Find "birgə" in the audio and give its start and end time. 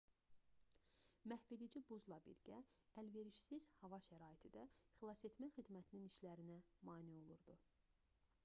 2.29-2.57